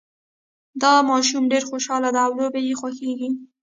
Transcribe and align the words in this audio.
دا 0.81 0.93
ماشوم 1.09 1.43
ډېر 1.51 1.63
خوشحاله 1.69 2.09
ده 2.15 2.21
او 2.25 2.31
لوبې 2.39 2.61
یې 2.67 2.73
خوښیږي 2.79 3.29